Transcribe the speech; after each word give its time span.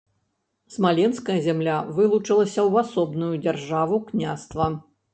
Смаленская 0.75 1.35
зямля 1.49 1.77
вылучылася 1.99 2.57
ў 2.69 2.85
асобную 2.85 3.33
дзяржаву-княства. 3.47 4.65